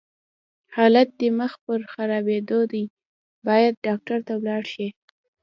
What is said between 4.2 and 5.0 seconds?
ته ولاړ شې!